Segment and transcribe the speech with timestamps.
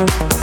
[0.00, 0.39] I'm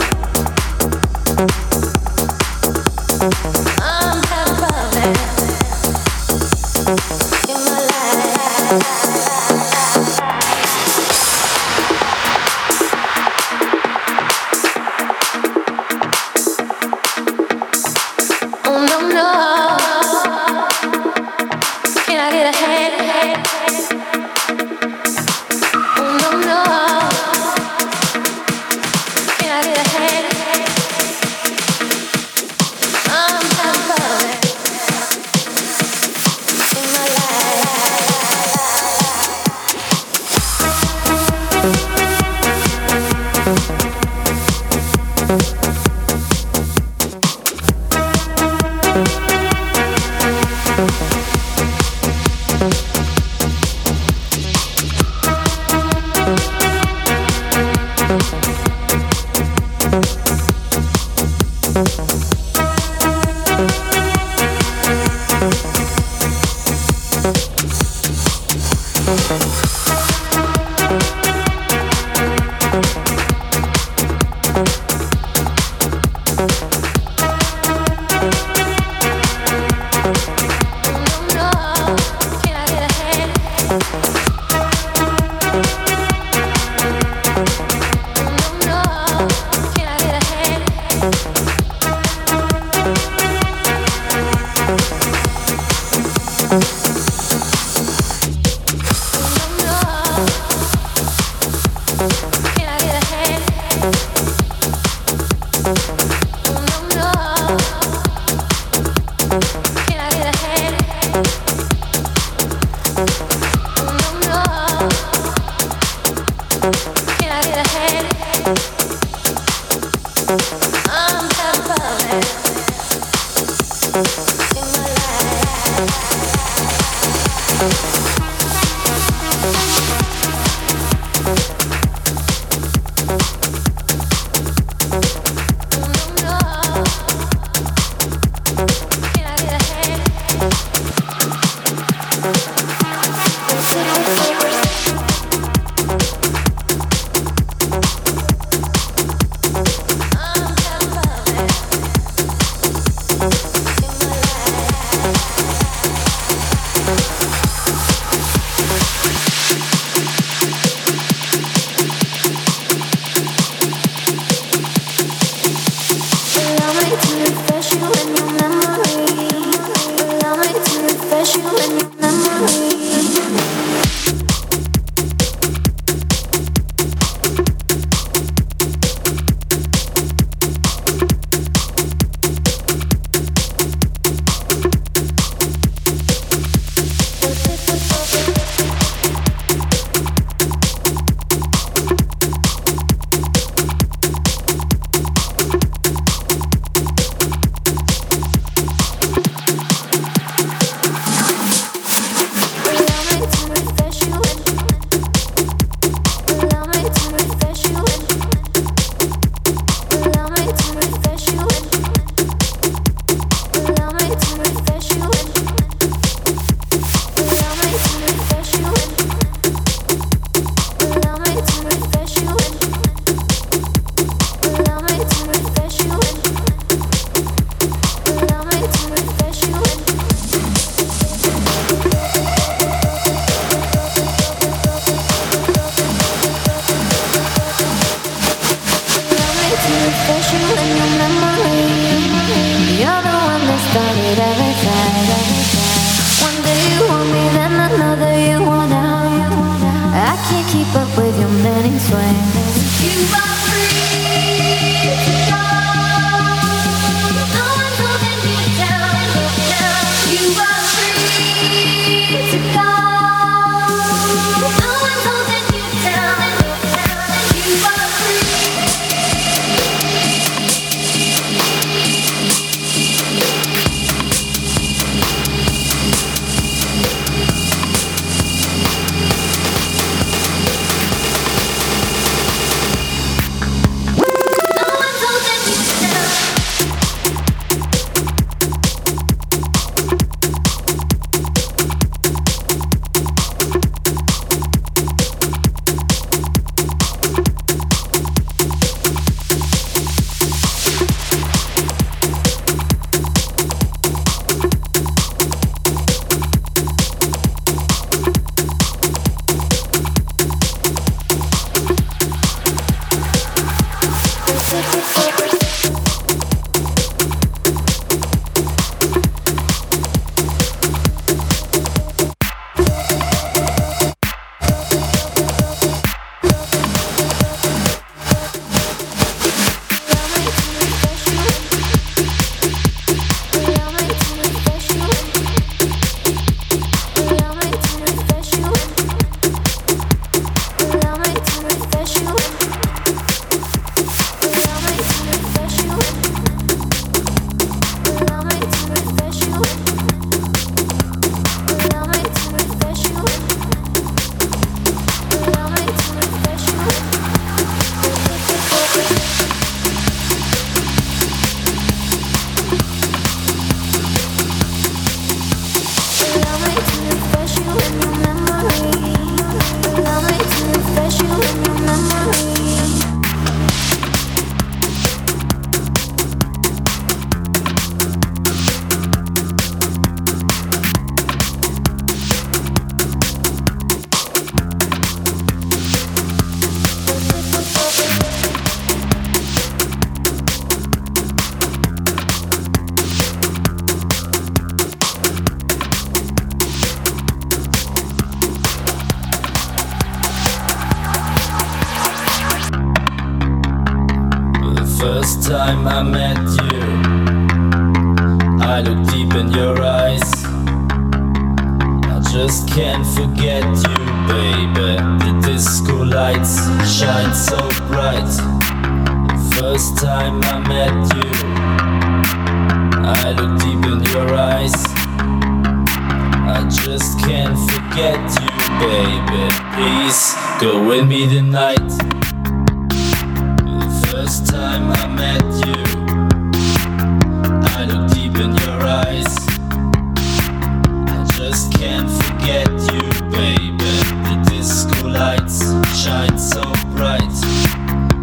[446.78, 447.00] right.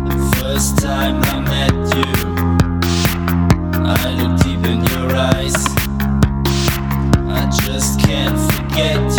[0.09, 2.11] The first time I met you,
[3.85, 5.55] I looked deep in your eyes.
[7.29, 9.14] I just can't forget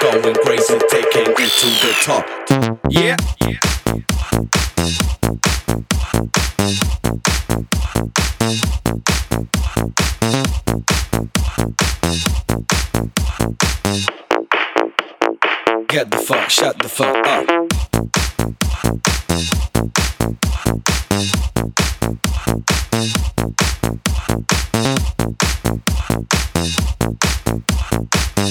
[0.00, 2.24] going crazy, taking it to the top.
[2.88, 3.16] Yeah.
[3.40, 3.58] Yeah.
[15.88, 17.70] Get the fuck, shut the fuck up.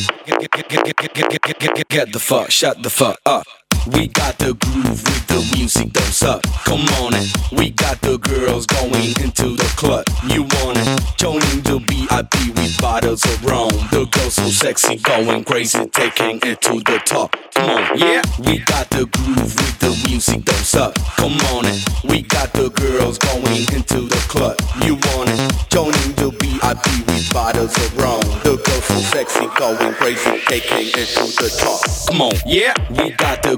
[0.07, 3.45] Get, get, get, get, get, get, get, get, get, the fuck, shut the fuck up.
[3.87, 6.43] We got the groove with the music, don't suck.
[6.65, 7.31] Come on it.
[7.51, 10.05] We got the girls going into the club.
[10.27, 11.17] You want it?
[11.17, 13.69] Joining the VIP with bottles of rum.
[13.91, 17.35] The girls so sexy, going crazy, taking it to the top.
[17.55, 18.21] Come on, yeah.
[18.39, 20.95] We got the groove with the music, don't suck.
[21.17, 21.79] Come on it.
[22.03, 24.57] We got the girls going into the club.
[24.85, 25.39] You want it?
[25.69, 28.21] Joining the VIP with bottles of rum.
[28.43, 31.81] The girls so sexy, going crazy, taking it to the top.
[32.07, 32.73] Come on, yeah.
[32.89, 33.57] We got the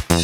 [0.11, 0.19] Get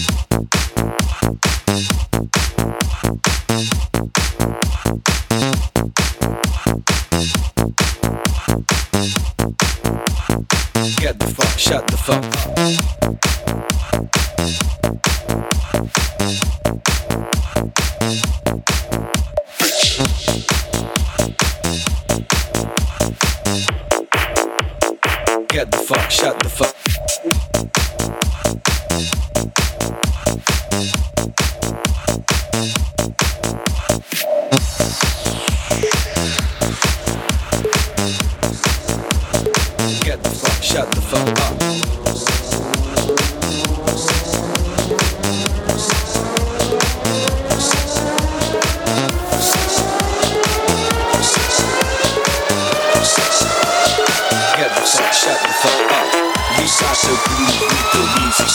[25.72, 26.88] the fuck, shut the fuck
[40.78, 41.28] shut the fuck.
[54.88, 56.08] Fuck, shut the fuck up.
[56.58, 57.57] We start to groove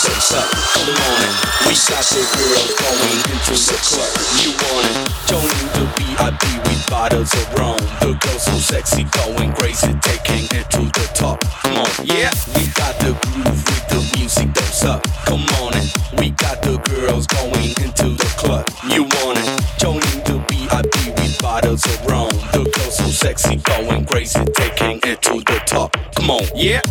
[0.03, 0.51] the shakes up.
[0.75, 1.35] Come on it.
[1.67, 4.13] We got the girls going into the club.
[4.43, 4.99] You want it?
[5.31, 7.79] Joining the VIP with bottles of rum.
[8.01, 11.41] The girls so sexy, going crazy, taking it to the top.
[11.63, 12.31] Come on, yeah.
[12.55, 15.03] We got the groove with the music that's up.
[15.25, 15.89] Come on it.
[16.19, 18.67] We got the girls going into the club.
[18.89, 19.49] You want it?
[19.79, 22.31] Joining the VIP with bottles of rum.
[22.53, 25.97] The girls so sexy, going crazy, taking it to the top.
[26.17, 26.83] Come on, yeah.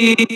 [0.00, 0.29] Yeah.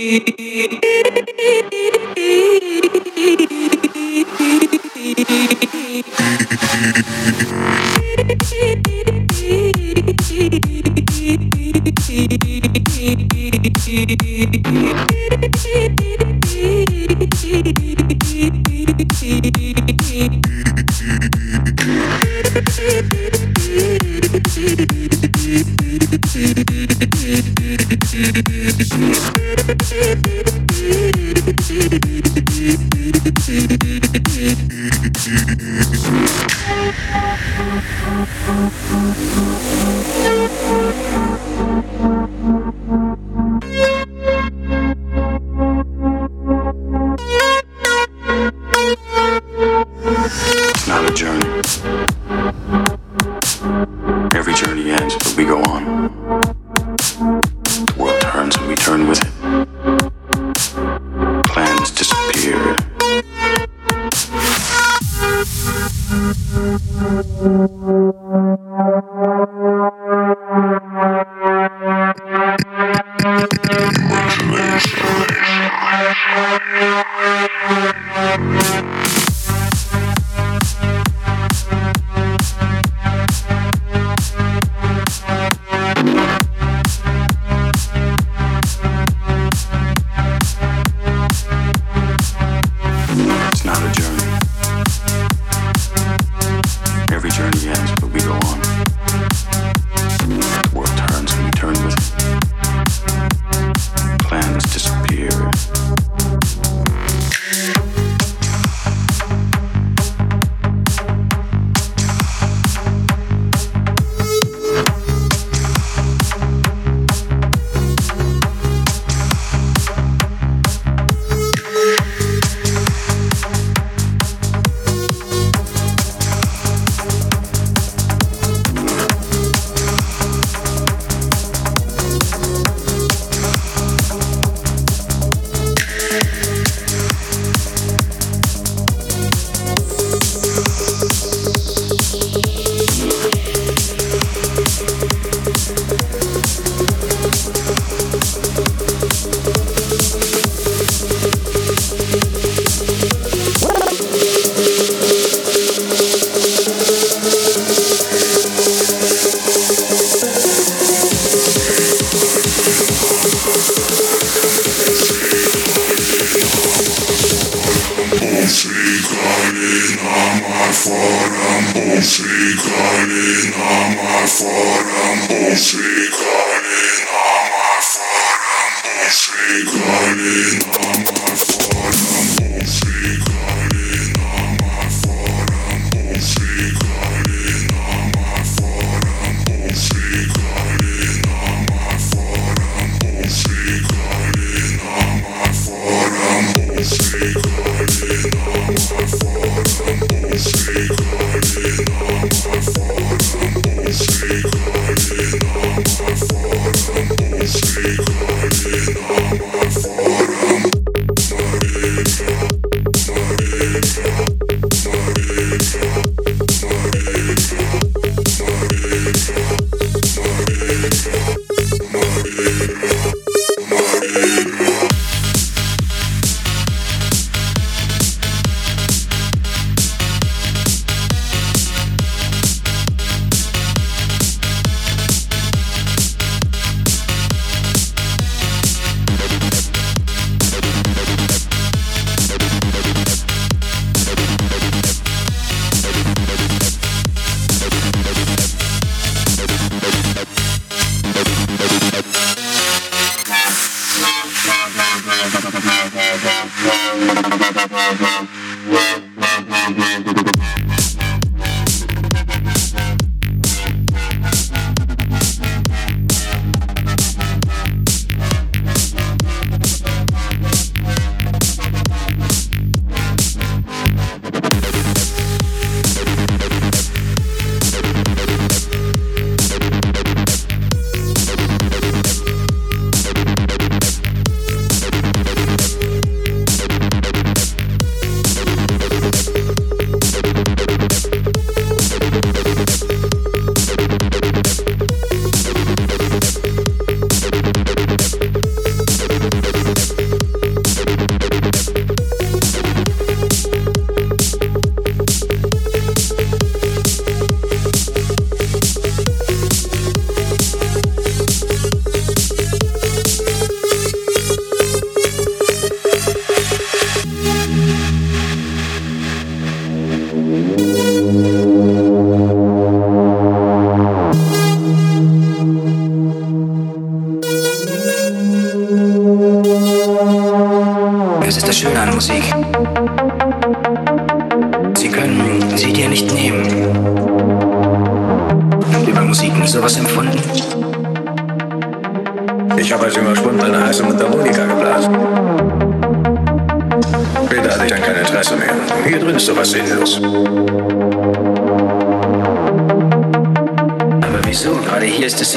[355.14, 355.36] Hier ist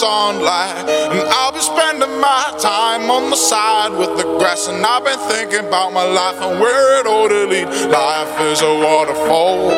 [0.00, 0.88] sunlight.
[1.12, 4.66] And I'll be spending my time on the side with the grass.
[4.66, 7.68] And I've been thinking about my life and where it ought to lead.
[7.90, 9.70] Life is a waterfall,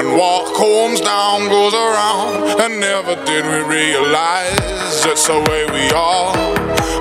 [0.00, 2.60] and what comes down goes around.
[2.62, 6.32] And never did we realize it's the way we are.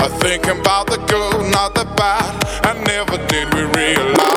[0.04, 2.34] Are thinking about the good, not the bad.
[2.68, 4.29] And never did we realize.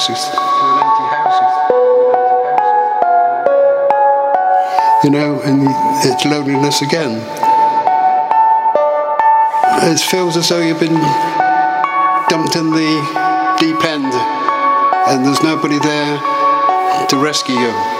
[0.00, 0.24] Houses.
[5.04, 5.66] You know, and
[6.04, 7.20] it's loneliness again.
[9.82, 11.00] It feels as though you've been
[12.28, 14.12] dumped in the deep end,
[15.08, 16.18] and there's nobody there
[17.08, 17.99] to rescue you.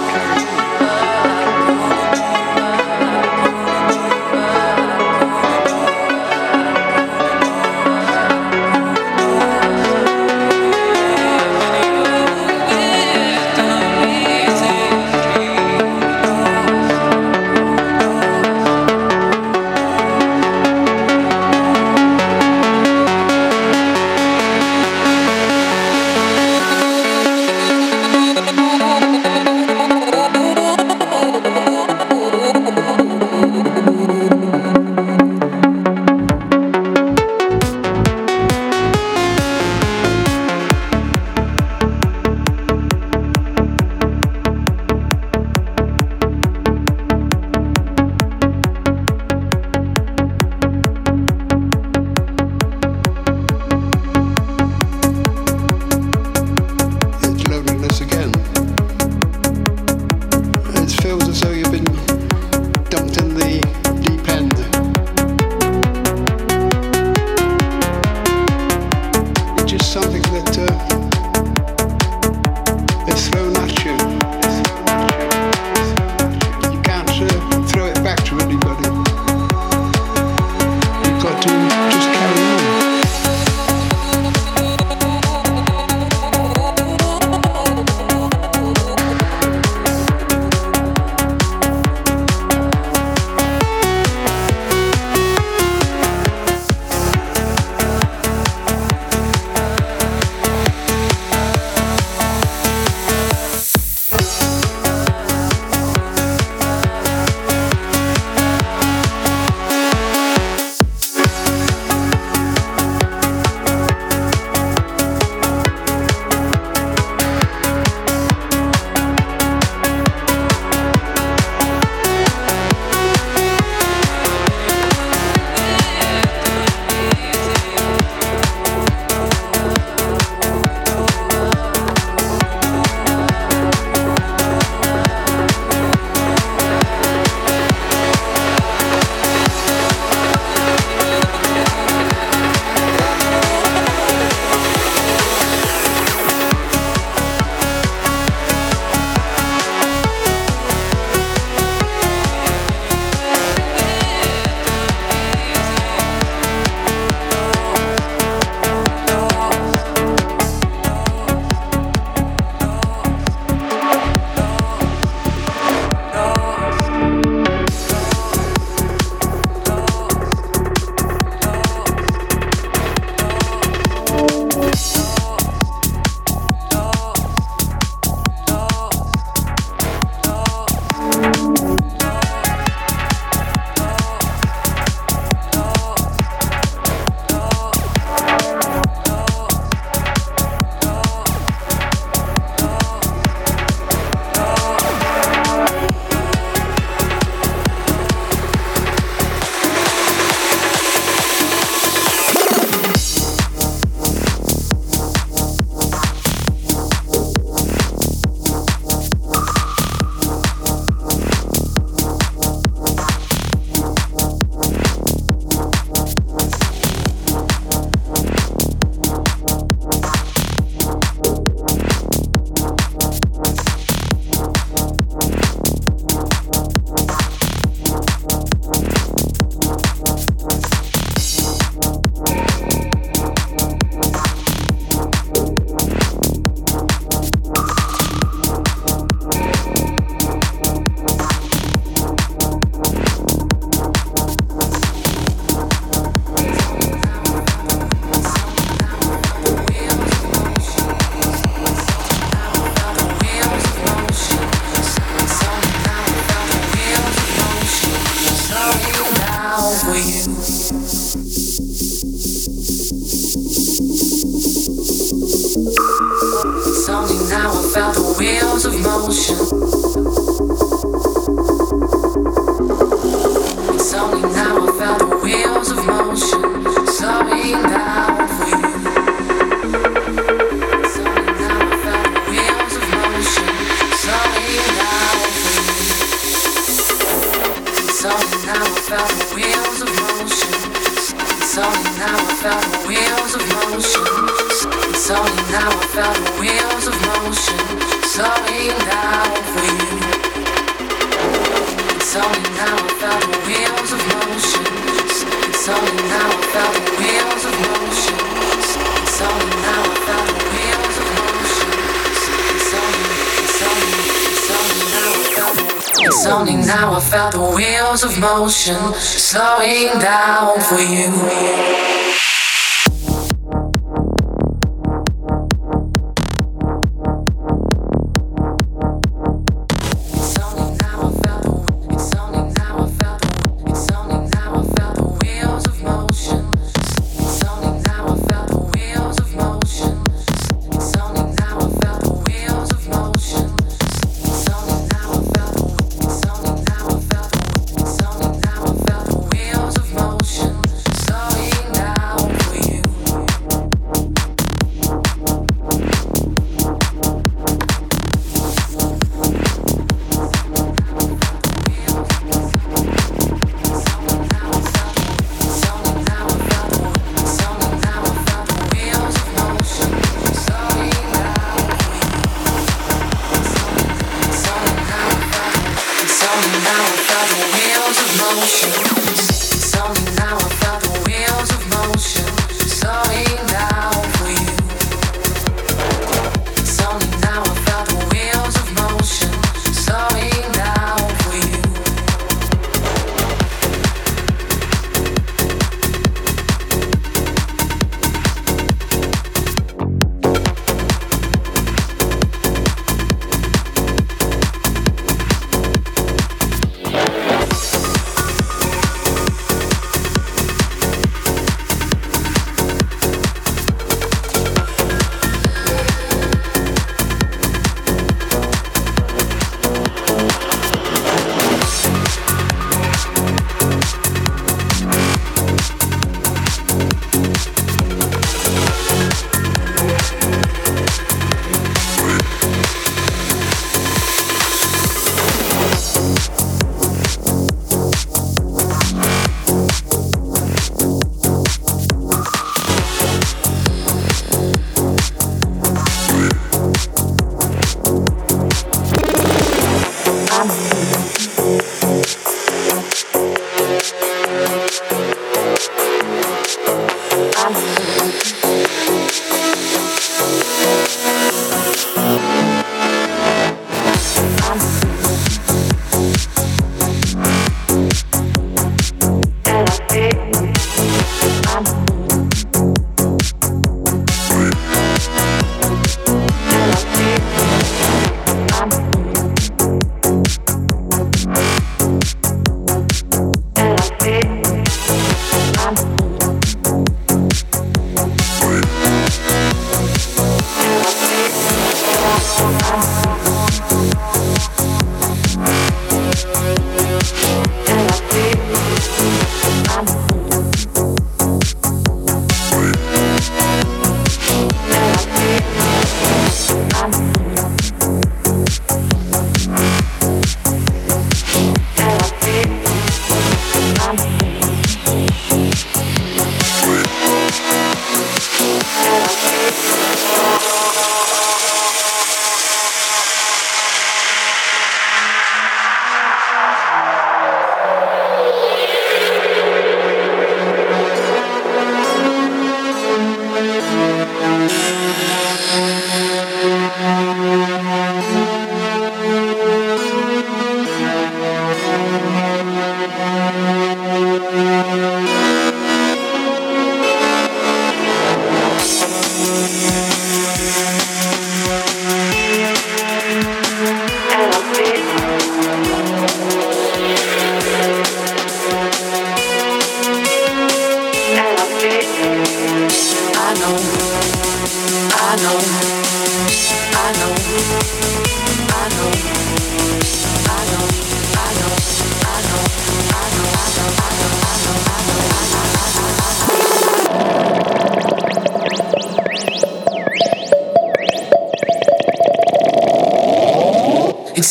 [318.61, 321.20] Slowing down for you.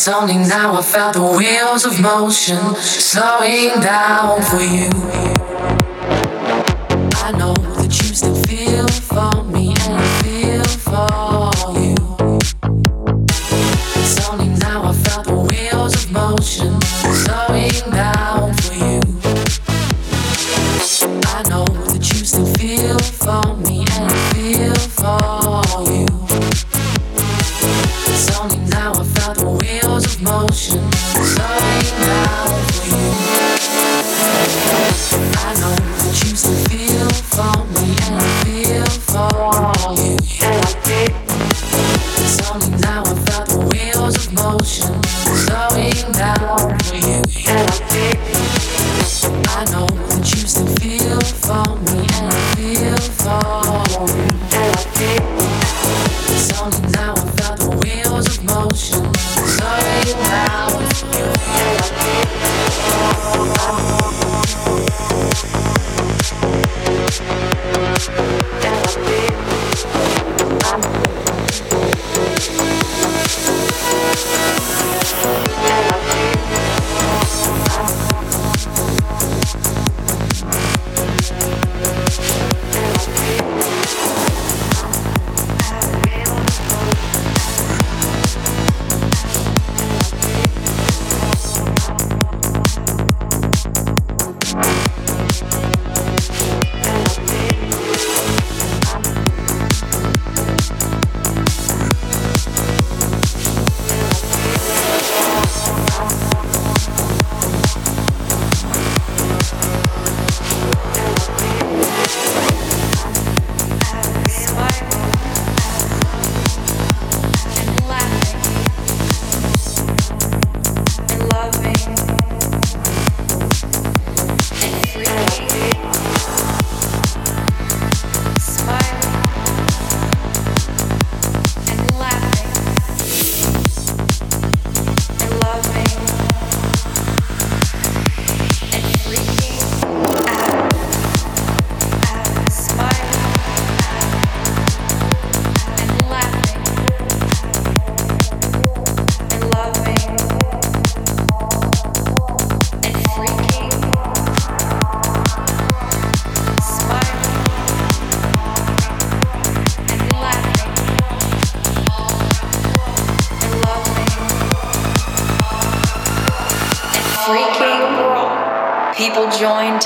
[0.01, 5.30] It's only now I felt the wheels of motion slowing down for you.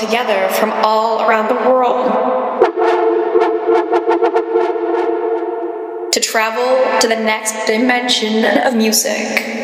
[0.06, 2.06] together from all around the world
[6.12, 9.55] to travel to the next dimension of music.